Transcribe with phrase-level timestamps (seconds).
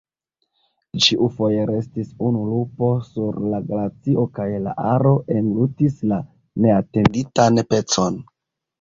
[1.03, 6.23] Ĉiufoje restis unu lupo sur la glacio kaj la aro englutis la
[6.67, 8.23] neatenditan pecon.